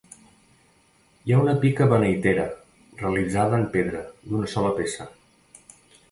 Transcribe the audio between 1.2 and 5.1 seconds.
Hi ha una pica beneitera, realitzada en pedra, d'una sola peça.